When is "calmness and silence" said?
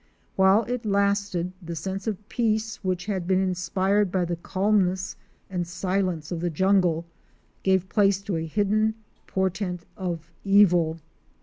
4.35-6.31